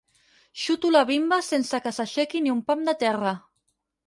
Xuto 0.61 0.89
la 0.95 1.03
bimba 1.09 1.39
sense 1.49 1.81
que 1.85 1.93
s'aixequi 1.99 2.43
ni 2.47 2.55
un 2.55 2.65
pam 2.71 2.83
de 2.89 2.97
terra. 3.05 3.37